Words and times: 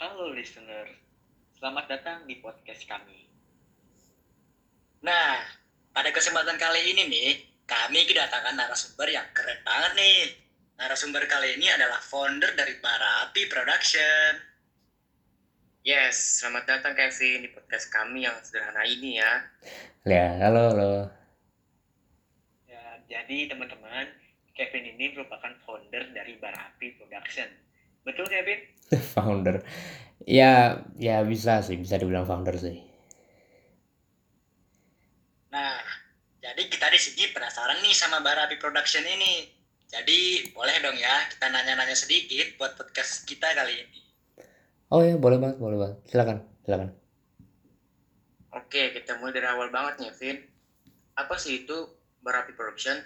Halo 0.00 0.32
listener, 0.32 0.88
selamat 1.60 1.84
datang 1.92 2.24
di 2.24 2.40
podcast 2.40 2.88
kami. 2.88 3.28
Nah, 5.04 5.44
pada 5.92 6.08
kesempatan 6.08 6.56
kali 6.56 6.96
ini 6.96 7.04
nih, 7.04 7.36
kami 7.68 8.08
kedatangan 8.08 8.56
narasumber 8.56 9.12
yang 9.12 9.28
keren 9.36 9.60
banget 9.60 9.92
nih. 10.00 10.20
Narasumber 10.80 11.28
kali 11.28 11.60
ini 11.60 11.68
adalah 11.68 12.00
founder 12.00 12.56
dari 12.56 12.80
Barapi 12.80 13.44
Production. 13.52 14.40
Yes, 15.84 16.40
selamat 16.40 16.64
datang 16.64 16.96
Kevin 16.96 17.44
di 17.44 17.52
podcast 17.52 17.92
kami 17.92 18.24
yang 18.24 18.40
sederhana 18.40 18.88
ini 18.88 19.20
ya. 19.20 19.52
Ya, 20.08 20.32
halo, 20.40 20.72
halo. 20.72 20.92
Ya, 22.64 23.04
jadi 23.04 23.52
teman-teman, 23.52 24.08
Kevin 24.56 24.96
ini 24.96 25.12
merupakan 25.12 25.52
founder 25.60 26.08
dari 26.16 26.40
Barapi 26.40 26.96
Production. 26.96 27.68
Betul 28.04 28.26
Kevin? 28.28 28.60
founder. 29.14 29.62
Ya, 30.28 30.84
ya 31.00 31.24
bisa 31.24 31.64
sih, 31.64 31.80
bisa 31.80 31.96
dibilang 31.96 32.28
founder 32.28 32.56
sih. 32.60 32.76
Nah, 35.50 35.80
jadi 36.38 36.62
kita 36.70 36.86
di 36.92 37.00
sini 37.00 37.32
penasaran 37.34 37.80
nih 37.82 37.94
sama 37.96 38.22
Barapi 38.22 38.60
Production 38.60 39.02
ini. 39.04 39.48
Jadi 39.90 40.54
boleh 40.54 40.78
dong 40.86 40.94
ya 40.94 41.26
kita 41.34 41.50
nanya-nanya 41.50 41.98
sedikit 41.98 42.54
buat 42.54 42.78
podcast 42.78 43.26
kita 43.26 43.50
kali 43.58 43.74
ini. 43.74 44.00
Oh 44.90 45.02
ya, 45.02 45.18
boleh 45.18 45.38
banget, 45.38 45.58
boleh 45.58 45.78
banget. 45.78 45.98
Silakan, 46.06 46.38
silakan. 46.62 46.90
Oke, 48.54 48.90
kita 48.94 49.18
mulai 49.18 49.34
dari 49.34 49.46
awal 49.46 49.70
banget 49.70 50.02
nih, 50.02 50.10
Vin. 50.18 50.38
Apa 51.14 51.38
sih 51.38 51.62
itu 51.66 51.90
Barapi 52.22 52.54
Production? 52.54 52.98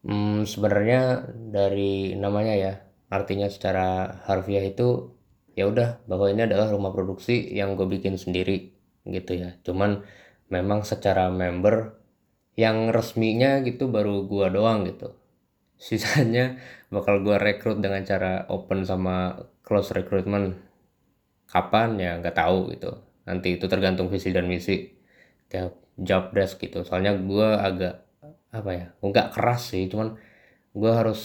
Hmm, 0.00 0.48
sebenarnya 0.48 1.28
dari 1.52 2.16
namanya 2.16 2.56
ya, 2.56 2.72
artinya 3.10 3.50
secara 3.50 4.18
harfiah 4.24 4.64
itu 4.64 5.12
ya 5.58 5.66
udah 5.66 6.06
bahwa 6.06 6.30
ini 6.30 6.46
adalah 6.46 6.70
rumah 6.70 6.94
produksi 6.94 7.50
yang 7.50 7.74
gue 7.74 7.86
bikin 7.90 8.16
sendiri 8.16 8.72
gitu 9.04 9.32
ya. 9.36 9.58
Cuman 9.66 10.06
memang 10.50 10.82
secara 10.86 11.30
member 11.30 12.00
yang 12.58 12.90
resminya 12.90 13.62
gitu 13.64 13.88
baru 13.88 14.26
gua 14.26 14.50
doang 14.52 14.84
gitu. 14.84 15.14
Sisanya 15.80 16.60
bakal 16.92 17.24
gua 17.24 17.40
rekrut 17.40 17.80
dengan 17.80 18.04
cara 18.04 18.44
open 18.50 18.84
sama 18.84 19.38
close 19.64 19.94
recruitment. 19.96 20.58
Kapan 21.48 21.98
ya 21.98 22.12
nggak 22.20 22.36
tahu 22.36 22.74
gitu. 22.74 23.00
Nanti 23.26 23.56
itu 23.56 23.66
tergantung 23.70 24.12
visi 24.12 24.30
dan 24.34 24.46
misi 24.50 24.92
tiap 25.48 25.74
job 25.96 26.34
desk 26.36 26.60
gitu. 26.60 26.84
Soalnya 26.84 27.16
gua 27.16 27.64
agak 27.64 28.06
apa 28.50 28.70
ya 28.74 28.86
nggak 28.98 29.30
keras 29.30 29.70
sih 29.70 29.86
cuman 29.86 30.18
gue 30.74 30.90
harus 30.90 31.22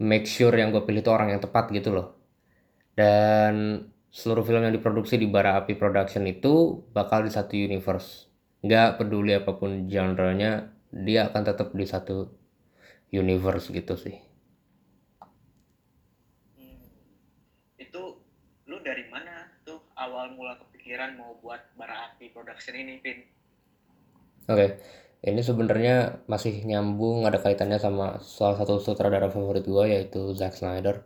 make 0.00 0.26
sure 0.28 0.54
yang 0.56 0.70
gue 0.74 0.82
pilih 0.86 1.00
itu 1.04 1.10
orang 1.12 1.28
yang 1.36 1.42
tepat 1.44 1.64
gitu 1.76 1.90
loh. 1.96 2.06
Dan 2.98 3.54
seluruh 4.12 4.44
film 4.46 4.62
yang 4.66 4.74
diproduksi 4.76 5.16
di 5.20 5.28
Bara 5.28 5.60
Api 5.60 5.74
Production 5.80 6.24
itu 6.28 6.82
bakal 6.96 7.26
di 7.26 7.32
satu 7.32 7.54
universe. 7.56 8.28
Nggak 8.64 8.88
peduli 9.02 9.32
apa 9.36 9.52
pun 9.60 9.86
genre-nya 9.92 10.72
dia 10.92 11.28
akan 11.28 11.42
tetap 11.48 11.68
di 11.76 11.86
satu 11.88 12.30
universe 13.12 13.66
gitu 13.74 13.94
sih. 13.98 14.16
Hmm, 16.56 16.84
itu 17.84 18.02
lu 18.68 18.76
dari 18.88 19.04
mana 19.14 19.36
tuh 19.66 19.80
awal 20.04 20.26
mula 20.36 20.54
kepikiran 20.62 21.10
mau 21.20 21.32
buat 21.42 21.62
Barapi 21.78 22.26
Production 22.34 22.74
ini, 22.82 22.94
Vin? 23.04 23.18
oke 24.48 24.66
ini 25.26 25.42
sebenarnya 25.42 26.22
masih 26.30 26.62
nyambung 26.62 27.26
ada 27.26 27.42
kaitannya 27.42 27.82
sama 27.82 28.22
salah 28.22 28.62
satu 28.62 28.78
sutradara 28.78 29.26
favorit 29.26 29.66
gue 29.66 29.84
yaitu 29.90 30.30
Zack 30.38 30.54
Snyder. 30.54 31.02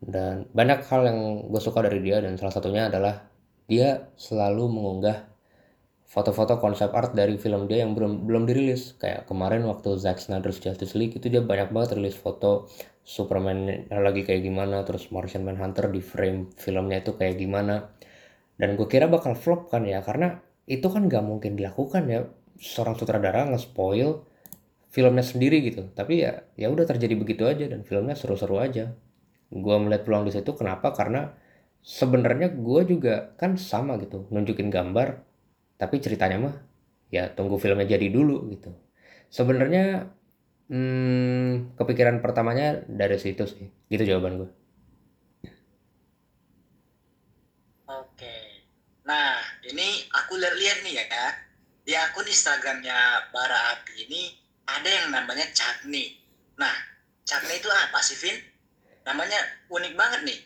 Dan 0.00 0.48
banyak 0.56 0.80
hal 0.88 1.04
yang 1.04 1.18
gue 1.52 1.60
suka 1.60 1.84
dari 1.84 2.00
dia 2.00 2.24
dan 2.24 2.40
salah 2.40 2.56
satunya 2.56 2.88
adalah 2.88 3.28
dia 3.68 4.08
selalu 4.16 4.64
mengunggah 4.72 5.28
foto-foto 6.08 6.56
konsep 6.58 6.88
art 6.90 7.12
dari 7.12 7.36
film 7.36 7.68
dia 7.68 7.84
yang 7.84 7.92
belum 7.92 8.24
belum 8.24 8.48
dirilis. 8.48 8.96
Kayak 8.96 9.28
kemarin 9.28 9.68
waktu 9.68 9.92
Zack 10.00 10.24
Snyder's 10.24 10.56
Justice 10.56 10.96
League 10.96 11.20
itu 11.20 11.28
dia 11.28 11.44
banyak 11.44 11.68
banget 11.68 12.00
rilis 12.00 12.16
foto 12.16 12.64
Superman 13.04 13.92
lagi 13.92 14.24
kayak 14.24 14.40
gimana 14.40 14.88
terus 14.88 15.12
Martian 15.12 15.44
Manhunter 15.44 15.92
di 15.92 16.00
frame 16.00 16.48
filmnya 16.56 17.04
itu 17.04 17.12
kayak 17.12 17.36
gimana. 17.36 17.92
Dan 18.56 18.80
gue 18.80 18.88
kira 18.88 19.04
bakal 19.04 19.36
flop 19.36 19.68
kan 19.68 19.84
ya 19.84 20.00
karena 20.00 20.40
itu 20.64 20.88
kan 20.88 21.04
nggak 21.12 21.24
mungkin 21.28 21.60
dilakukan 21.60 22.04
ya 22.08 22.24
seorang 22.60 22.94
sutradara 23.00 23.48
nge-spoil 23.48 24.22
filmnya 24.92 25.24
sendiri 25.24 25.64
gitu. 25.64 25.88
Tapi 25.96 26.22
ya 26.24 26.44
ya 26.54 26.68
udah 26.68 26.84
terjadi 26.84 27.14
begitu 27.16 27.48
aja 27.48 27.64
dan 27.66 27.82
filmnya 27.86 28.14
seru-seru 28.18 28.60
aja. 28.60 28.92
Gue 29.50 29.76
melihat 29.80 30.06
peluang 30.06 30.28
di 30.28 30.32
situ 30.34 30.52
kenapa? 30.54 30.92
Karena 30.94 31.32
sebenarnya 31.80 32.52
gue 32.52 32.82
juga 32.84 33.32
kan 33.40 33.56
sama 33.56 33.96
gitu 33.96 34.28
nunjukin 34.28 34.68
gambar 34.68 35.24
tapi 35.80 35.96
ceritanya 35.96 36.36
mah 36.36 36.54
ya 37.08 37.32
tunggu 37.32 37.56
filmnya 37.56 37.88
jadi 37.88 38.06
dulu 38.12 38.52
gitu. 38.52 38.70
Sebenarnya 39.32 40.10
hmm, 40.68 41.78
kepikiran 41.80 42.20
pertamanya 42.20 42.84
dari 42.86 43.16
situ 43.16 43.48
sih. 43.48 43.66
Gitu 43.88 44.04
jawaban 44.04 44.44
gue 44.44 44.50
Oke. 47.90 48.38
Nah, 49.02 49.42
ini 49.66 50.06
aku 50.14 50.38
lihat-lihat 50.38 50.78
nih 50.86 50.94
ya, 51.02 51.04
Kak. 51.10 51.49
Di 51.84 51.92
akun 51.96 52.26
Instagramnya 52.28 53.30
Bara 53.32 53.76
Api 53.76 54.06
ini 54.06 54.22
ada 54.68 54.86
yang 54.86 55.10
namanya 55.10 55.46
Cakni. 55.50 56.14
Nah, 56.60 56.74
Cakni 57.26 57.58
itu 57.58 57.68
apa 57.70 57.98
sih, 58.04 58.16
Vin? 58.20 58.36
Namanya 59.06 59.40
unik 59.72 59.94
banget 59.96 60.20
nih. 60.28 60.38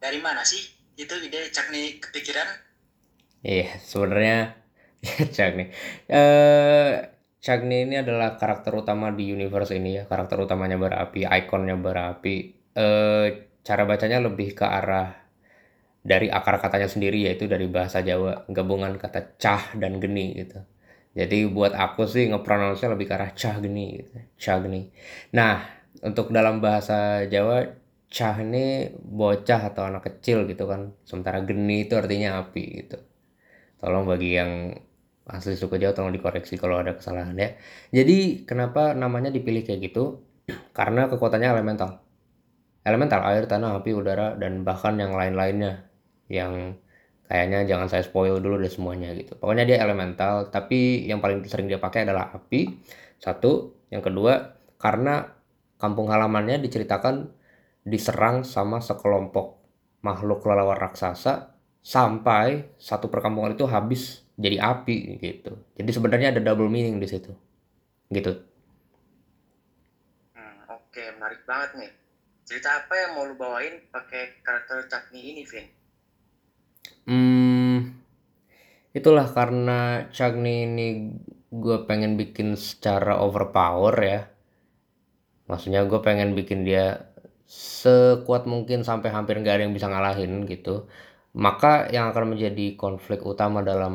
Dari 0.00 0.18
mana 0.18 0.42
sih 0.44 0.60
itu 0.96 1.14
ide 1.20 1.48
Cakni 1.54 2.00
kepikiran? 2.02 2.48
Iya, 3.40 3.80
sebenarnya 3.80 4.60
Chuck 5.34 5.52
nih. 5.56 5.68
Eh, 6.08 6.92
Chuck 7.40 7.60
nih 7.64 7.88
ini 7.88 7.96
adalah 8.04 8.36
karakter 8.36 8.76
utama 8.76 9.08
di 9.08 9.32
universe 9.32 9.72
ini 9.72 9.96
ya, 9.96 10.04
karakter 10.04 10.36
utamanya 10.44 10.76
bara 10.76 11.08
api, 11.08 11.24
ikonnya 11.24 11.76
bara 11.80 12.12
api. 12.16 12.34
Eh, 12.76 13.26
cara 13.64 13.82
bacanya 13.88 14.20
lebih 14.20 14.52
ke 14.52 14.64
arah 14.64 15.16
dari 16.00 16.32
akar 16.32 16.60
katanya 16.60 16.88
sendiri 16.88 17.28
yaitu 17.28 17.48
dari 17.48 17.68
bahasa 17.68 18.00
Jawa, 18.04 18.44
gabungan 18.48 18.96
kata 19.00 19.40
cah 19.40 19.72
dan 19.76 20.00
geni 20.00 20.36
gitu. 20.36 20.60
Jadi 21.10 21.50
buat 21.50 21.74
aku 21.74 22.06
sih 22.06 22.30
ngepronounce 22.30 22.86
lebih 22.86 23.10
ke 23.10 23.14
arah 23.18 23.30
cah 23.34 23.58
geni 23.58 23.98
gitu, 23.98 24.14
cah 24.38 24.62
geni. 24.62 24.94
Nah, 25.34 25.58
untuk 26.06 26.30
dalam 26.30 26.62
bahasa 26.62 27.26
Jawa 27.26 27.66
cah 28.10 28.36
ini 28.42 28.94
bocah 28.94 29.74
atau 29.74 29.90
anak 29.90 30.06
kecil 30.06 30.46
gitu 30.46 30.70
kan. 30.70 30.94
Sementara 31.02 31.42
geni 31.42 31.86
itu 31.86 31.98
artinya 31.98 32.38
api 32.42 32.64
gitu. 32.86 32.98
Tolong 33.82 34.06
bagi 34.06 34.38
yang 34.38 34.70
asli 35.26 35.54
suku 35.58 35.78
Jawa 35.82 35.94
tolong 35.94 36.14
dikoreksi 36.14 36.54
kalau 36.58 36.78
ada 36.78 36.94
kesalahan 36.94 37.34
ya. 37.34 37.48
Jadi 37.90 38.46
kenapa 38.46 38.94
namanya 38.94 39.34
dipilih 39.34 39.66
kayak 39.66 39.90
gitu? 39.90 40.22
Karena 40.78 41.10
kekuatannya 41.10 41.48
elemental. 41.50 42.02
Elemental 42.86 43.20
air, 43.28 43.44
tanah, 43.44 43.82
api, 43.82 43.92
udara 43.92 44.38
dan 44.40 44.64
bahkan 44.64 44.96
yang 44.96 45.12
lain-lainnya 45.12 45.90
yang 46.32 46.78
kayaknya 47.30 47.62
jangan 47.62 47.86
saya 47.86 48.02
spoil 48.02 48.42
dulu 48.42 48.58
deh 48.58 48.66
semuanya 48.66 49.14
gitu. 49.14 49.38
Pokoknya 49.38 49.62
dia 49.62 49.78
elemental, 49.78 50.50
tapi 50.50 51.06
yang 51.06 51.22
paling 51.22 51.46
sering 51.46 51.70
dia 51.70 51.78
pakai 51.78 52.02
adalah 52.02 52.34
api. 52.34 52.74
Satu, 53.22 53.70
yang 53.94 54.02
kedua 54.02 54.58
karena 54.82 55.30
kampung 55.78 56.10
halamannya 56.10 56.58
diceritakan 56.58 57.30
diserang 57.86 58.42
sama 58.42 58.82
sekelompok 58.82 59.62
makhluk 60.02 60.42
kelelawar 60.42 60.76
raksasa 60.82 61.54
sampai 61.80 62.76
satu 62.76 63.06
perkampungan 63.06 63.54
itu 63.54 63.62
habis 63.70 64.26
jadi 64.34 64.58
api 64.58 65.22
gitu. 65.22 65.54
Jadi 65.78 65.90
sebenarnya 65.94 66.34
ada 66.34 66.42
double 66.42 66.66
meaning 66.66 66.98
di 66.98 67.06
situ. 67.06 67.30
Gitu. 68.10 68.32
Hmm, 70.34 70.66
oke, 70.66 71.02
menarik 71.14 71.46
banget 71.46 71.70
nih. 71.78 71.92
Cerita 72.42 72.82
apa 72.82 72.92
yang 72.98 73.10
mau 73.14 73.24
lu 73.30 73.38
bawain 73.38 73.78
pakai 73.94 74.42
karakter 74.42 74.90
Cakni 74.90 75.22
ini, 75.30 75.46
Vin? 75.46 75.79
Hmm, 77.08 77.96
itulah 78.96 79.26
karena 79.32 80.08
Chagni 80.14 80.68
ini 80.68 80.86
gue 81.50 81.76
pengen 81.88 82.14
bikin 82.20 82.54
secara 82.54 83.18
overpower 83.18 83.94
ya. 83.98 84.20
Maksudnya 85.50 85.82
gue 85.90 85.98
pengen 85.98 86.38
bikin 86.38 86.62
dia 86.62 87.10
sekuat 87.50 88.46
mungkin 88.46 88.86
sampai 88.86 89.10
hampir 89.10 89.34
nggak 89.42 89.54
ada 89.58 89.64
yang 89.66 89.74
bisa 89.74 89.90
ngalahin 89.90 90.46
gitu. 90.46 90.86
Maka 91.34 91.90
yang 91.90 92.10
akan 92.14 92.34
menjadi 92.36 92.78
konflik 92.78 93.22
utama 93.26 93.62
dalam 93.62 93.94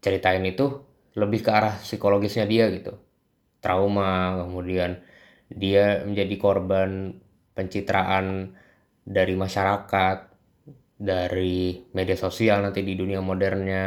cerita 0.00 0.32
ini 0.32 0.56
tuh 0.56 0.70
lebih 1.16 1.44
ke 1.44 1.50
arah 1.52 1.76
psikologisnya 1.76 2.48
dia 2.48 2.72
gitu. 2.72 2.96
Trauma, 3.60 4.40
kemudian 4.40 5.04
dia 5.52 6.00
menjadi 6.08 6.34
korban 6.40 7.20
pencitraan 7.52 8.56
dari 9.04 9.34
masyarakat, 9.36 10.29
dari 11.00 11.88
media 11.96 12.16
sosial 12.24 12.60
nanti 12.64 12.80
di 12.84 12.94
dunia 13.00 13.20
modernnya. 13.24 13.84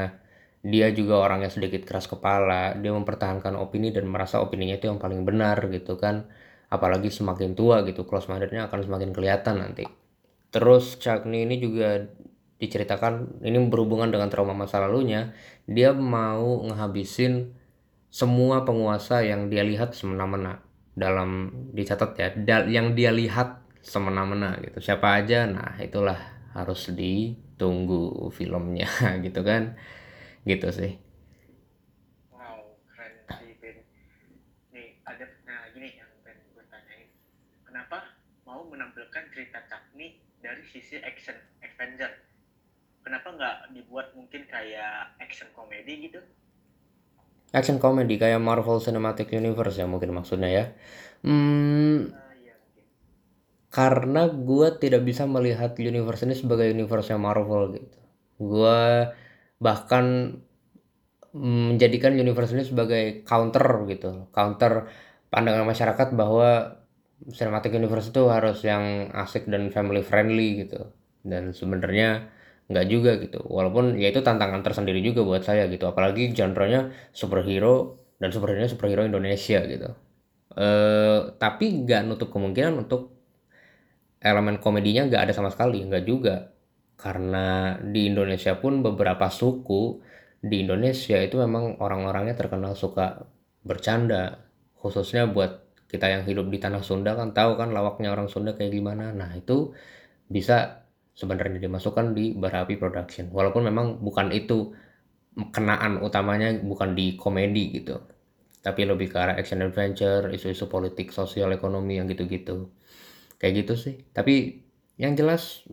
Dia 0.64 0.88
juga 0.96 1.20
orangnya 1.26 1.52
sedikit 1.52 1.84
keras 1.88 2.08
kepala, 2.08 2.74
dia 2.80 2.92
mempertahankan 2.96 3.54
opini 3.60 3.92
dan 3.96 4.08
merasa 4.08 4.40
opininya 4.40 4.76
itu 4.80 4.88
yang 4.92 5.00
paling 5.04 5.22
benar 5.28 5.58
gitu 5.70 6.00
kan. 6.00 6.16
Apalagi 6.72 7.10
semakin 7.14 7.54
tua 7.60 7.84
gitu, 7.86 8.08
close 8.10 8.28
mindednya 8.32 8.68
akan 8.72 8.80
semakin 8.88 9.12
kelihatan 9.16 9.56
nanti. 9.62 9.86
terus 10.54 10.98
Cagney 11.02 11.46
ini 11.50 11.58
juga 11.58 12.06
diceritakan 12.62 13.44
ini 13.44 13.58
berhubungan 13.68 14.10
dengan 14.14 14.30
trauma 14.32 14.56
masa 14.56 14.80
lalunya 14.80 15.34
dia 15.68 15.92
mau 15.92 16.64
ngehabisin 16.64 17.52
semua 18.14 18.64
penguasa 18.64 19.26
yang 19.26 19.50
dia 19.52 19.66
lihat 19.66 19.98
semena-mena 19.98 20.62
dalam 20.94 21.52
dicatat 21.74 22.12
ya 22.16 22.30
yang 22.70 22.94
dia 22.94 23.10
lihat 23.12 23.66
semena-mena 23.84 24.62
gitu 24.64 24.80
siapa 24.80 25.20
aja 25.20 25.50
nah 25.50 25.76
itulah 25.82 26.18
harus 26.54 26.90
ditunggu 26.94 28.30
filmnya 28.30 28.90
gitu 29.26 29.42
kan 29.42 29.78
gitu 30.46 30.70
sih 30.70 30.94
Wow, 32.30 32.78
keren 32.94 33.14
sih, 33.42 33.56
Ben. 33.58 33.78
Nih, 34.74 35.00
ada 35.06 35.26
nah 35.46 35.70
gini 35.72 35.96
yang 35.96 36.12
Ben 36.22 36.36
gue 36.52 36.66
tanyain. 36.68 37.10
Kenapa 37.64 38.18
mau 38.44 38.66
menampilkan 38.68 39.30
cerita 39.32 39.64
Cakni 39.70 40.20
dari 40.44 40.62
sisi 40.68 41.00
action 41.00 41.38
adventure? 41.64 42.12
Kenapa 43.06 43.28
nggak 43.32 43.58
dibuat 43.78 44.12
mungkin 44.18 44.44
kayak 44.50 45.16
action 45.22 45.48
komedi 45.56 46.12
gitu? 46.12 46.20
action 47.54 47.78
comedy 47.78 48.18
kayak 48.18 48.42
Marvel 48.42 48.82
Cinematic 48.82 49.30
Universe 49.30 49.78
ya 49.78 49.86
mungkin 49.86 50.10
maksudnya 50.12 50.50
ya 50.50 50.66
hmm. 51.22 52.23
Karena 53.74 54.30
gue 54.30 54.68
tidak 54.78 55.02
bisa 55.02 55.26
melihat 55.26 55.74
universe 55.82 56.30
ini 56.30 56.38
sebagai 56.38 56.70
universe 56.70 57.10
Marvel 57.18 57.74
gitu. 57.74 58.00
Gue 58.38 59.10
bahkan 59.58 60.38
menjadikan 61.34 62.14
universe 62.14 62.54
ini 62.54 62.64
sebagai 62.70 63.26
counter 63.26 63.66
gitu, 63.90 64.30
counter 64.30 64.86
pandangan 65.34 65.66
masyarakat 65.66 66.14
bahwa 66.14 66.78
cinematic 67.34 67.74
universe 67.74 68.14
itu 68.14 68.30
harus 68.30 68.62
yang 68.62 69.10
asik 69.18 69.50
dan 69.50 69.74
family 69.74 70.06
friendly 70.06 70.70
gitu. 70.70 70.94
Dan 71.26 71.58
sebenarnya 71.58 72.30
nggak 72.70 72.86
juga 72.86 73.18
gitu. 73.18 73.42
Walaupun 73.42 73.98
ya 73.98 74.14
itu 74.14 74.22
tantangan 74.22 74.62
tersendiri 74.62 75.02
juga 75.02 75.26
buat 75.26 75.42
saya 75.42 75.66
gitu. 75.74 75.90
Apalagi 75.90 76.30
genre-nya 76.38 76.94
superhero 77.10 78.06
dan 78.22 78.30
superhero 78.30 78.70
superhero 78.70 79.02
Indonesia 79.02 79.66
gitu. 79.66 79.90
Eh 80.54 81.20
tapi 81.42 81.66
nggak 81.82 82.06
nutup 82.06 82.30
kemungkinan 82.30 82.86
untuk 82.86 83.23
elemen 84.24 84.58
komedinya 84.64 85.06
nggak 85.12 85.30
ada 85.30 85.34
sama 85.36 85.52
sekali 85.52 85.84
nggak 85.84 86.06
juga. 86.08 86.50
Karena 86.96 87.76
di 87.84 88.08
Indonesia 88.08 88.56
pun 88.56 88.80
beberapa 88.80 89.28
suku 89.28 90.00
di 90.40 90.64
Indonesia 90.64 91.20
itu 91.20 91.36
memang 91.44 91.84
orang-orangnya 91.84 92.40
terkenal 92.40 92.74
suka 92.80 93.28
bercanda. 93.68 94.40
Khususnya 94.80 95.28
buat 95.28 95.68
kita 95.92 96.08
yang 96.10 96.24
hidup 96.24 96.48
di 96.48 96.58
tanah 96.64 96.82
Sunda 96.82 97.14
kan 97.20 97.36
tahu 97.36 97.60
kan 97.60 97.76
lawaknya 97.76 98.16
orang 98.16 98.32
Sunda 98.32 98.56
kayak 98.56 98.72
gimana. 98.72 99.12
Nah 99.12 99.36
itu 99.36 99.76
bisa 100.32 100.88
sebenarnya 101.14 101.60
dimasukkan 101.60 102.16
di 102.16 102.34
Barapi 102.34 102.80
Production. 102.80 103.30
Walaupun 103.30 103.68
memang 103.68 104.00
bukan 104.00 104.32
itu 104.32 104.72
kenaan 105.52 106.00
utamanya 106.00 106.56
bukan 106.64 106.96
di 106.96 107.20
komedi 107.20 107.84
gitu. 107.84 108.00
Tapi 108.64 108.88
lebih 108.88 109.12
ke 109.12 109.18
arah 109.20 109.36
action 109.36 109.60
adventure 109.60 110.32
isu-isu 110.32 110.72
politik 110.72 111.12
sosial 111.12 111.52
ekonomi 111.52 112.00
yang 112.00 112.08
gitu-gitu 112.08 112.72
kayak 113.44 113.68
gitu 113.68 113.76
sih 113.76 113.96
tapi 114.16 114.64
yang 114.96 115.20
jelas 115.20 115.68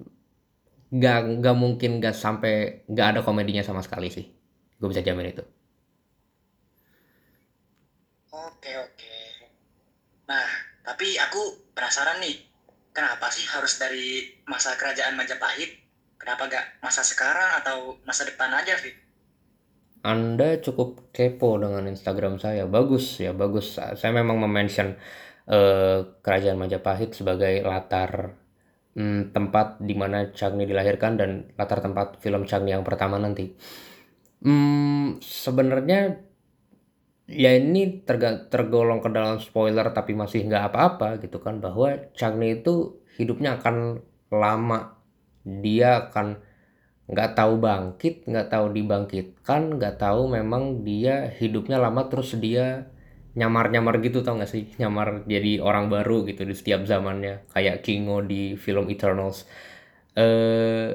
nggak 0.91 1.39
nggak 1.39 1.55
mungkin 1.55 2.03
nggak 2.03 2.19
sampai 2.19 2.83
nggak 2.91 3.07
ada 3.15 3.21
komedinya 3.23 3.63
sama 3.63 3.79
sekali 3.79 4.11
sih 4.11 4.27
gue 4.83 4.89
bisa 4.91 5.07
jamin 5.07 5.31
itu 5.31 5.47
Oke, 8.31 8.73
oke. 8.79 9.17
Nah, 10.31 10.49
tapi 10.87 11.19
aku 11.19 11.73
penasaran 11.75 12.23
nih, 12.23 12.39
kenapa 12.95 13.27
sih 13.27 13.43
harus 13.51 13.75
dari 13.75 14.39
masa 14.47 14.79
kerajaan 14.79 15.19
Majapahit? 15.19 15.83
Kenapa 16.15 16.47
gak 16.47 16.79
masa 16.79 17.03
sekarang 17.03 17.59
atau 17.59 17.99
masa 18.07 18.23
depan 18.29 18.55
aja, 18.55 18.79
Fit? 18.79 18.95
anda 20.01 20.57
cukup 20.65 21.13
kepo 21.13 21.61
dengan 21.61 21.85
Instagram 21.85 22.41
saya 22.41 22.65
bagus 22.65 23.21
ya 23.21 23.37
bagus 23.37 23.77
saya 23.77 24.13
memang 24.17 24.41
memention 24.41 24.97
eh, 25.51 25.99
kerajaan 26.23 26.59
Majapahit 26.59 27.11
sebagai 27.19 27.67
latar 27.67 28.39
hmm, 28.95 29.35
tempat 29.35 29.83
di 29.83 29.95
mana 29.99 30.31
Cagni 30.31 30.65
dilahirkan 30.65 31.19
dan 31.19 31.31
latar 31.59 31.83
tempat 31.83 32.23
film 32.23 32.47
Cagni 32.47 32.71
yang 32.75 32.87
pertama 32.87 33.19
nanti. 33.19 33.53
Hmm, 34.41 35.21
sebenarnya 35.21 36.17
ya 37.31 37.51
ini 37.55 38.03
tergolong 38.51 38.99
ke 38.99 39.09
dalam 39.13 39.39
spoiler 39.39 39.87
tapi 39.95 40.19
masih 40.19 40.49
nggak 40.49 40.75
apa-apa 40.75 41.23
gitu 41.23 41.39
kan 41.39 41.63
bahwa 41.63 41.95
Cagney 42.17 42.63
itu 42.63 43.03
hidupnya 43.19 43.59
akan 43.61 44.01
lama. 44.33 44.97
Dia 45.45 46.09
akan 46.09 46.51
nggak 47.11 47.31
tahu 47.35 47.59
bangkit 47.59 48.15
nggak 48.31 48.49
tahu 48.55 48.67
dibangkitkan 48.71 49.63
nggak 49.83 49.99
tahu 49.99 50.31
memang 50.31 50.87
dia 50.87 51.27
hidupnya 51.27 51.83
lama 51.83 52.07
terus 52.07 52.39
dia 52.39 52.87
nyamar-nyamar 53.39 54.03
gitu 54.03 54.23
tau 54.27 54.35
gak 54.41 54.51
sih 54.51 54.65
nyamar 54.81 55.23
jadi 55.27 55.63
orang 55.63 55.87
baru 55.87 56.27
gitu 56.29 56.43
di 56.43 56.55
setiap 56.57 56.83
zamannya 56.87 57.47
kayak 57.55 57.83
Kingo 57.87 58.23
di 58.27 58.59
film 58.59 58.91
Eternals 58.91 59.47
eh 60.19 60.91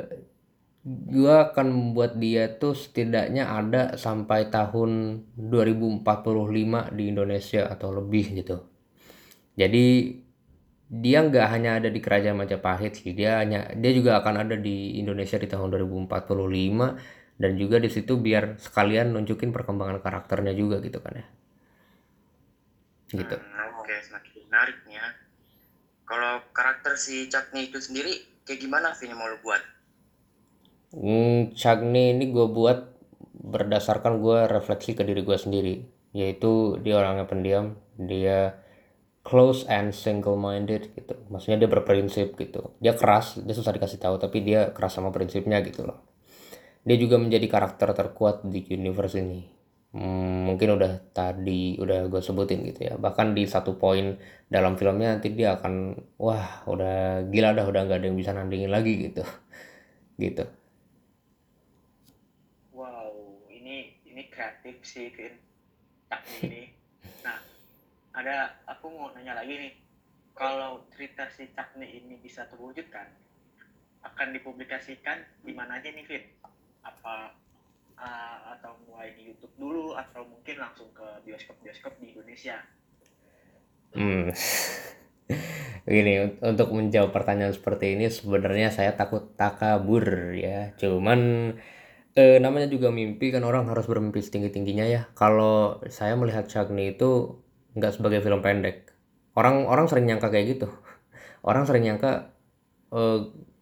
gua 0.86 1.50
akan 1.50 1.68
membuat 1.74 2.12
dia 2.22 2.44
tuh 2.62 2.78
setidaknya 2.78 3.44
ada 3.50 3.98
sampai 3.98 4.54
tahun 4.54 4.92
2045 5.34 6.94
di 6.98 7.04
Indonesia 7.10 7.62
atau 7.74 7.90
lebih 7.98 8.26
gitu. 8.38 8.58
Jadi 9.58 9.86
dia 10.86 11.20
nggak 11.26 11.48
hanya 11.54 11.72
ada 11.82 11.90
di 11.90 12.00
kerajaan 12.06 12.38
Majapahit 12.38 12.94
sih, 13.02 13.12
dia 13.18 13.42
hanya 13.42 13.60
dia 13.74 13.92
juga 13.98 14.22
akan 14.22 14.36
ada 14.46 14.56
di 14.60 15.00
Indonesia 15.02 15.38
di 15.42 15.48
tahun 15.50 15.74
2045 15.74 17.42
dan 17.42 17.52
juga 17.62 17.78
di 17.82 17.90
situ 17.90 18.14
biar 18.22 18.44
sekalian 18.62 19.08
nunjukin 19.16 19.50
perkembangan 19.56 20.00
karakternya 20.06 20.54
juga 20.54 20.78
gitu 20.86 21.00
kan 21.02 21.14
ya. 21.22 21.26
Gitu. 23.16 23.36
Hmm, 23.36 23.80
Oke, 23.80 23.96
semakin 24.04 24.32
menarik 24.48 24.78
ya. 24.88 25.06
Kalau 26.06 26.44
karakter 26.54 26.94
si 27.00 27.26
Cakni 27.32 27.72
itu 27.74 27.82
sendiri 27.82 28.14
kayak 28.46 28.62
gimana 28.62 28.94
Vin 28.94 29.10
yang 29.12 29.20
mau 29.20 29.30
lu 29.32 29.42
buat? 29.42 29.62
Hmm, 30.96 31.52
ini 31.52 32.26
gue 32.32 32.48
buat 32.48 32.96
berdasarkan 33.46 34.24
gue 34.24 34.48
refleksi 34.48 34.96
ke 34.96 35.04
diri 35.04 35.22
gue 35.26 35.38
sendiri, 35.38 35.76
yaitu 36.16 36.80
dia 36.82 37.02
orangnya 37.02 37.28
pendiam, 37.28 37.76
dia 38.00 38.56
close 39.26 39.66
and 39.68 39.92
single 39.92 40.38
minded 40.38 40.94
gitu. 40.94 41.18
Maksudnya 41.34 41.66
dia 41.66 41.70
berprinsip 41.70 42.38
gitu. 42.38 42.78
Dia 42.80 42.94
keras, 42.94 43.42
dia 43.42 43.56
susah 43.58 43.74
dikasih 43.74 43.98
tahu 43.98 44.16
tapi 44.22 44.46
dia 44.46 44.70
keras 44.72 44.96
sama 44.96 45.10
prinsipnya 45.10 45.60
gitu 45.66 45.84
loh. 45.84 46.06
Dia 46.86 46.98
juga 47.02 47.18
menjadi 47.18 47.50
karakter 47.50 47.98
terkuat 47.98 48.46
di 48.46 48.62
universe 48.70 49.18
ini. 49.18 49.42
Hmm, 49.96 50.44
mungkin 50.44 50.76
udah 50.76 50.92
tadi 51.16 51.80
udah 51.80 52.12
gue 52.12 52.20
sebutin 52.20 52.68
gitu 52.68 52.92
ya. 52.92 52.94
Bahkan 53.00 53.32
di 53.32 53.48
satu 53.48 53.80
poin 53.80 54.20
dalam 54.52 54.76
filmnya 54.76 55.16
nanti 55.16 55.32
dia 55.32 55.56
akan 55.56 55.96
wah 56.20 56.68
udah 56.68 57.24
gila 57.32 57.56
dah 57.56 57.64
udah 57.64 57.82
nggak 57.88 58.00
ada 58.04 58.08
yang 58.12 58.20
bisa 58.20 58.36
nandingin 58.36 58.72
lagi 58.76 58.94
gitu. 59.10 59.24
Gitu. 60.16 60.48
Wow, 62.72 63.44
ini 63.52 64.00
ini 64.08 64.32
kreatif 64.32 64.80
sih, 64.84 65.12
Vin. 65.12 65.36
Cakni 66.08 66.40
ini. 66.48 66.64
Nah, 67.24 67.36
ada 68.16 68.56
aku 68.64 68.88
mau 68.96 69.12
nanya 69.12 69.36
lagi 69.36 69.60
nih. 69.60 69.74
Kalau 70.32 70.88
cerita 70.96 71.28
si 71.32 71.52
Cakni 71.52 72.00
ini 72.00 72.16
bisa 72.24 72.48
terwujudkan, 72.48 73.12
akan 74.08 74.28
dipublikasikan 74.40 75.20
di 75.44 75.52
mana 75.52 75.84
aja 75.84 75.92
nih, 75.92 76.08
Vin? 76.08 76.24
Apa 76.80 77.36
uh, 78.00 78.56
atau 78.58 78.76
mulai 78.88 79.16
di 79.16 79.32
YouTube 79.32 79.56
dulu 79.60 79.96
atau 79.96 80.24
mungkin 80.28 80.56
langsung 80.60 80.90
ke 80.96 81.08
bioskop-bioskop 81.26 82.00
di 82.00 82.16
Indonesia? 82.16 82.60
Hmm. 83.96 84.32
Gini, 85.86 86.14
un- 86.22 86.38
untuk 86.42 86.70
menjawab 86.74 87.12
pertanyaan 87.14 87.54
seperti 87.54 87.94
ini 87.98 88.10
sebenarnya 88.10 88.70
saya 88.74 88.92
takut 88.98 89.34
takabur 89.38 90.34
ya. 90.36 90.74
Cuman 90.82 91.54
eh, 92.16 92.38
namanya 92.44 92.68
juga 92.72 92.90
mimpi 92.94 93.30
kan 93.34 93.44
orang 93.46 93.68
harus 93.72 93.86
bermimpi 93.90 94.20
setinggi-tingginya 94.24 94.86
ya. 94.88 95.02
Kalau 95.18 95.80
saya 95.92 96.14
melihat 96.20 96.46
Cagney 96.50 96.96
itu 96.98 97.40
nggak 97.78 97.94
sebagai 97.96 98.20
film 98.26 98.40
pendek. 98.46 98.92
Orang 99.36 99.68
orang 99.68 99.86
sering 99.92 100.06
nyangka 100.10 100.32
kayak 100.34 100.58
gitu. 100.60 100.68
Orang 101.50 101.64
sering 101.68 101.84
nyangka 101.88 102.34
eh, 102.94 103.20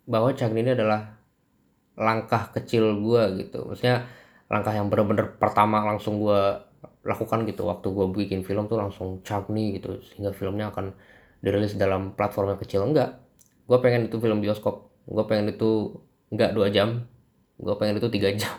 bahwa 0.08 0.30
Cagney 0.38 0.64
ini 0.66 0.72
adalah 0.78 1.20
langkah 1.98 2.50
kecil 2.56 2.98
gua 3.02 3.30
gitu. 3.38 3.66
Maksudnya 3.70 4.06
langkah 4.54 4.70
yang 4.78 4.94
bener-bener 4.94 5.34
pertama 5.42 5.82
langsung 5.82 6.22
gua 6.22 6.70
lakukan 7.02 7.50
gitu. 7.50 7.66
Waktu 7.66 7.88
gue 7.90 8.06
bikin 8.14 8.46
film 8.46 8.70
tuh 8.70 8.78
langsung 8.78 9.26
Cagney 9.26 9.82
gitu 9.82 9.98
sehingga 10.14 10.32
filmnya 10.32 10.70
akan 10.70 10.94
dirilis 11.42 11.74
dalam 11.74 12.14
platform 12.14 12.54
yang 12.54 12.62
kecil. 12.62 12.86
Enggak. 12.86 13.18
Gue 13.66 13.82
pengen 13.82 14.08
itu 14.08 14.22
film 14.22 14.40
bioskop. 14.40 14.94
Gue 15.10 15.26
pengen 15.26 15.52
itu 15.58 15.98
enggak 16.30 16.54
dua 16.54 16.70
jam. 16.70 17.10
Gue 17.58 17.76
pengen 17.82 17.98
itu 17.98 18.08
tiga 18.14 18.30
jam. 18.42 18.56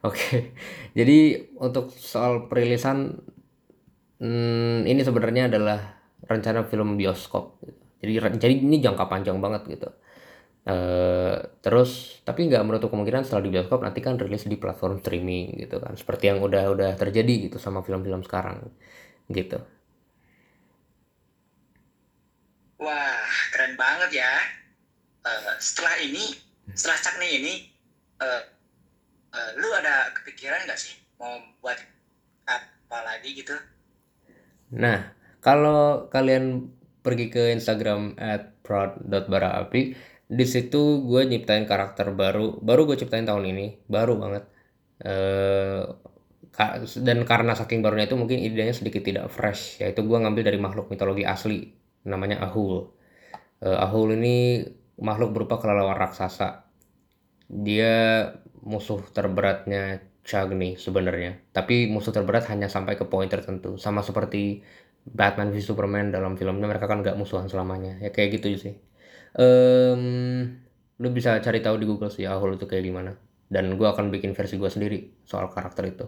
Oke. 0.00 0.56
Jadi 0.96 1.52
untuk 1.60 1.92
soal 1.92 2.48
perilisan 2.48 3.20
hmm, 4.22 4.88
ini 4.88 5.00
sebenarnya 5.04 5.46
adalah 5.52 5.98
rencana 6.26 6.66
film 6.66 6.98
bioskop 6.98 7.62
gitu. 7.62 7.82
jadi 8.02 8.12
jadi 8.36 8.54
ini 8.58 8.82
jangka 8.82 9.06
panjang 9.06 9.38
banget 9.38 9.66
gitu 9.70 9.88
Eh, 10.68 11.36
terus 11.64 12.20
tapi 12.28 12.44
nggak 12.44 12.60
menutup 12.60 12.92
kemungkinan 12.92 13.24
setelah 13.24 13.40
di 13.40 13.50
bioskop 13.56 13.80
nanti 13.80 14.04
kan 14.04 14.20
rilis 14.20 14.44
di 14.44 14.60
platform 14.60 15.00
streaming 15.00 15.56
gitu 15.64 15.80
kan. 15.80 15.96
Seperti 15.96 16.28
yang 16.28 16.44
udah 16.44 16.68
udah 16.68 16.90
terjadi 16.92 17.48
gitu 17.48 17.56
sama 17.56 17.80
film-film 17.80 18.20
sekarang 18.20 18.68
gitu. 19.32 19.56
Wah, 22.84 23.24
keren 23.48 23.80
banget 23.80 24.20
ya. 24.20 24.34
Eh, 25.24 25.52
setelah 25.56 25.96
ini, 26.04 26.36
setelah 26.76 26.98
Cakni 27.00 27.28
ini, 27.40 27.54
eh, 28.20 28.42
eh, 29.32 29.50
lu 29.56 29.72
ada 29.72 30.12
kepikiran 30.20 30.68
nggak 30.68 30.76
sih 30.76 31.00
mau 31.16 31.32
buat 31.64 31.80
apa 32.44 32.98
lagi 33.08 33.40
gitu? 33.40 33.56
Nah, 34.76 35.16
kalau 35.40 36.12
kalian 36.12 36.68
pergi 37.00 37.32
ke 37.32 37.56
Instagram 37.56 38.20
@proud.baraapi, 38.60 39.82
di 40.28 40.44
situ 40.44 41.04
gue 41.08 41.22
nyiptain 41.24 41.64
karakter 41.64 42.12
baru, 42.12 42.60
baru 42.60 42.80
gue 42.88 42.96
ciptain 43.00 43.24
tahun 43.24 43.44
ini, 43.52 43.66
baru 43.88 44.14
banget. 44.22 44.44
Eh, 45.04 45.82
dan 47.06 47.18
karena 47.30 47.52
saking 47.54 47.80
barunya 47.84 48.06
itu 48.10 48.18
mungkin 48.18 48.38
idenya 48.42 48.74
sedikit 48.74 49.02
tidak 49.06 49.30
fresh, 49.30 49.80
yaitu 49.82 50.00
gue 50.04 50.18
ngambil 50.18 50.42
dari 50.48 50.58
makhluk 50.60 50.90
mitologi 50.92 51.24
asli, 51.24 51.72
namanya 52.04 52.44
Ahul. 52.44 52.90
Eh, 53.64 53.78
Ahul 53.86 54.18
ini 54.18 54.64
makhluk 55.00 55.30
berupa 55.36 55.56
kelelawar 55.62 55.96
raksasa. 55.98 56.68
Dia 57.48 57.94
musuh 58.62 59.00
terberatnya 59.16 60.04
Chagni 60.28 60.76
sebenarnya, 60.76 61.40
tapi 61.56 61.88
musuh 61.88 62.12
terberat 62.12 62.44
hanya 62.52 62.68
sampai 62.68 63.00
ke 63.00 63.04
poin 63.08 63.28
tertentu, 63.32 63.80
sama 63.80 64.04
seperti 64.04 64.60
Batman 65.08 65.48
v 65.54 65.58
Superman 65.64 66.12
dalam 66.12 66.36
filmnya 66.36 66.68
mereka 66.68 66.84
kan 66.90 67.00
nggak 67.00 67.16
musuhan 67.16 67.48
selamanya, 67.48 67.96
ya 68.04 68.10
kayak 68.12 68.36
gitu 68.36 68.48
sih. 68.60 68.74
Em, 69.38 70.02
lu 70.98 71.08
bisa 71.14 71.38
cari 71.38 71.62
tahu 71.62 71.78
di 71.78 71.86
Google 71.86 72.10
sih 72.10 72.26
Ahul 72.26 72.58
itu 72.58 72.66
kayak 72.66 72.84
gimana. 72.84 73.14
Dan 73.48 73.80
gue 73.80 73.88
akan 73.88 74.12
bikin 74.12 74.36
versi 74.36 74.60
gue 74.60 74.68
sendiri 74.68 75.24
soal 75.24 75.48
karakter 75.48 75.88
itu. 75.88 76.04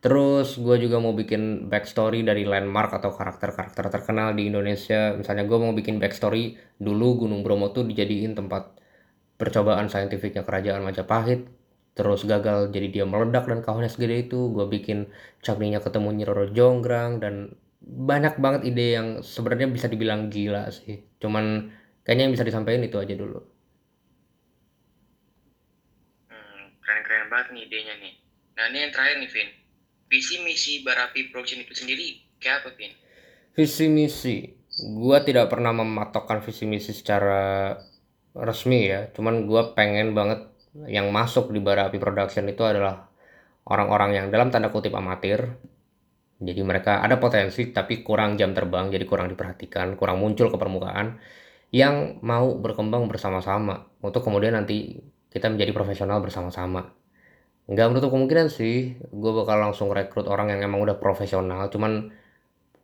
Terus 0.00 0.56
gue 0.56 0.76
juga 0.80 0.96
mau 0.96 1.12
bikin 1.12 1.68
backstory 1.68 2.24
dari 2.24 2.48
landmark 2.48 2.96
atau 2.96 3.12
karakter-karakter 3.12 3.92
terkenal 3.92 4.32
di 4.32 4.48
Indonesia. 4.48 5.12
Misalnya 5.12 5.44
gue 5.44 5.58
mau 5.60 5.76
bikin 5.76 6.00
backstory 6.00 6.56
dulu 6.80 7.26
Gunung 7.26 7.44
Bromo 7.44 7.68
tuh 7.74 7.84
dijadiin 7.84 8.32
tempat 8.32 8.80
percobaan 9.36 9.92
saintifiknya 9.92 10.46
kerajaan 10.46 10.80
Majapahit. 10.86 11.52
Terus 11.92 12.24
gagal 12.24 12.72
jadi 12.72 12.88
dia 12.88 13.04
meledak 13.04 13.44
dan 13.44 13.60
kawannya 13.60 13.92
segede 13.92 14.30
itu. 14.30 14.48
Gue 14.56 14.64
bikin 14.70 15.10
Cagninya 15.44 15.84
ketemu 15.84 16.08
Nyi 16.16 16.24
Roro 16.24 16.46
Jonggrang 16.48 17.20
dan 17.20 17.34
banyak 17.84 18.40
banget 18.40 18.72
ide 18.72 18.86
yang 18.96 19.08
sebenarnya 19.20 19.68
bisa 19.68 19.84
dibilang 19.90 20.32
gila 20.32 20.72
sih. 20.72 21.04
Cuman 21.20 21.76
kayaknya 22.10 22.26
yang 22.26 22.34
bisa 22.34 22.42
disampaikan 22.42 22.82
itu 22.82 22.98
aja 22.98 23.14
dulu. 23.14 23.38
Hmm, 26.26 26.74
keren-keren 26.82 27.30
banget 27.30 27.54
nih 27.54 27.62
idenya 27.70 27.94
nih. 28.02 28.14
Nah 28.58 28.64
ini 28.66 28.78
yang 28.82 28.90
terakhir 28.90 29.22
nih, 29.22 29.30
Vin. 29.30 29.48
Visi 30.10 30.42
misi 30.42 30.72
Barapi 30.82 31.30
Production 31.30 31.62
itu 31.62 31.70
sendiri 31.70 32.18
kayak 32.42 32.66
apa, 32.66 32.74
Vin? 32.74 32.90
Visi 33.54 33.86
misi. 33.86 34.42
Gua 34.98 35.22
tidak 35.22 35.54
pernah 35.54 35.70
mematokkan 35.70 36.42
visi 36.42 36.66
misi 36.66 36.90
secara 36.90 37.78
resmi 38.34 38.90
ya. 38.90 39.06
Cuman 39.14 39.46
gua 39.46 39.78
pengen 39.78 40.10
banget 40.10 40.50
yang 40.90 41.14
masuk 41.14 41.54
di 41.54 41.62
Bara 41.62 41.94
Api 41.94 42.02
Production 42.02 42.50
itu 42.50 42.66
adalah 42.66 43.06
orang-orang 43.70 44.18
yang 44.18 44.26
dalam 44.34 44.50
tanda 44.50 44.74
kutip 44.74 44.98
amatir. 44.98 45.46
Jadi 46.42 46.58
mereka 46.66 47.06
ada 47.06 47.22
potensi 47.22 47.70
tapi 47.70 48.02
kurang 48.02 48.34
jam 48.34 48.50
terbang, 48.50 48.90
jadi 48.90 49.06
kurang 49.06 49.30
diperhatikan, 49.30 49.94
kurang 49.94 50.18
muncul 50.18 50.50
ke 50.50 50.58
permukaan 50.58 51.22
yang 51.70 52.18
mau 52.26 52.58
berkembang 52.58 53.06
bersama-sama 53.06 53.86
untuk 54.02 54.26
kemudian 54.26 54.58
nanti 54.58 54.98
kita 55.30 55.46
menjadi 55.46 55.70
profesional 55.70 56.18
bersama-sama. 56.18 56.90
Nggak 57.70 57.86
menutup 57.94 58.10
kemungkinan 58.10 58.50
sih, 58.50 58.98
gue 58.98 59.32
bakal 59.32 59.62
langsung 59.62 59.94
rekrut 59.94 60.26
orang 60.26 60.50
yang 60.50 60.66
emang 60.66 60.82
udah 60.82 60.98
profesional, 60.98 61.70
cuman 61.70 62.10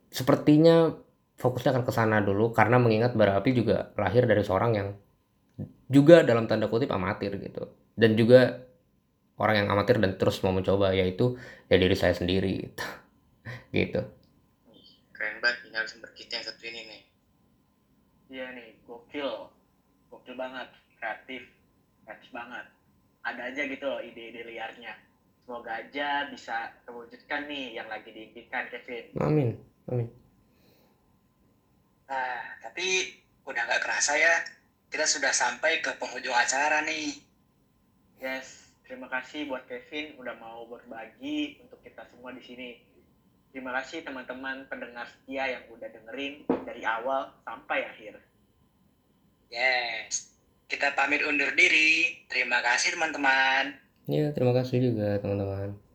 sepertinya 0.07 0.95
fokusnya 1.37 1.75
akan 1.75 1.83
ke 1.83 1.93
sana 1.93 2.23
dulu 2.23 2.55
karena 2.55 2.79
mengingat 2.79 3.13
Bara 3.13 3.37
Api 3.37 3.51
juga 3.53 3.93
lahir 3.99 4.25
dari 4.25 4.41
seorang 4.41 4.71
yang 4.73 4.89
juga 5.91 6.25
dalam 6.25 6.49
tanda 6.49 6.71
kutip 6.71 6.89
amatir 6.89 7.37
gitu 7.37 7.69
dan 7.93 8.17
juga 8.17 8.65
orang 9.37 9.65
yang 9.65 9.67
amatir 9.69 10.01
dan 10.01 10.17
terus 10.17 10.41
mau 10.41 10.49
mencoba 10.49 10.97
yaitu 10.97 11.37
ya 11.69 11.77
diri 11.77 11.93
saya 11.93 12.17
sendiri 12.17 12.73
gitu 13.77 14.01
Keren 15.17 15.41
banget 15.41 15.65
nih 15.65 15.71
narasumber 15.73 16.13
kita 16.13 16.37
yang 16.37 16.45
satu 16.45 16.61
ini 16.69 16.81
nih. 16.85 17.01
Iya 18.27 18.51
nih, 18.51 18.75
gokil. 18.83 19.51
Gokil 20.11 20.35
banget. 20.35 20.67
Kreatif. 20.99 21.43
Kreatif 22.03 22.29
banget. 22.35 22.65
Ada 23.23 23.41
aja 23.51 23.61
gitu 23.67 23.85
loh 23.87 23.99
ide-ide 24.03 24.43
liarnya. 24.47 24.95
Semoga 25.47 25.79
aja 25.79 26.27
bisa 26.27 26.75
terwujudkan 26.83 27.47
nih 27.47 27.79
yang 27.79 27.87
lagi 27.87 28.11
diimpikan 28.11 28.67
Kevin. 28.67 29.15
amin 29.23 29.55
amin 29.87 30.11
Nah, 32.07 32.39
tapi 32.59 33.15
udah 33.47 33.63
nggak 33.67 33.83
kerasa 33.83 34.15
ya, 34.19 34.43
kita 34.91 35.07
sudah 35.07 35.31
sampai 35.31 35.79
ke 35.79 35.91
penghujung 35.99 36.35
acara 36.35 36.83
nih. 36.83 37.19
Yes, 38.19 38.75
terima 38.83 39.07
kasih 39.11 39.47
buat 39.47 39.67
Kevin 39.71 40.19
udah 40.19 40.35
mau 40.39 40.67
berbagi 40.67 41.63
untuk 41.63 41.79
kita 41.79 42.03
semua 42.11 42.31
di 42.35 42.43
sini. 42.43 42.79
Terima 43.55 43.71
kasih 43.79 44.03
teman-teman 44.03 44.67
pendengar 44.67 45.07
setia 45.07 45.57
yang 45.57 45.63
udah 45.71 45.89
dengerin 45.89 46.45
dari 46.67 46.83
awal 46.83 47.31
sampai 47.47 47.87
akhir. 47.87 48.19
Yes, 49.47 50.35
kita 50.67 50.93
pamit 50.93 51.23
undur 51.23 51.49
diri. 51.55 52.27
Terima 52.27 52.59
kasih 52.59 52.93
teman-teman. 52.99 53.79
ya 54.07 54.31
terima 54.31 54.55
kasih 54.55 54.79
juga 54.91 55.19
teman-teman 55.19 55.86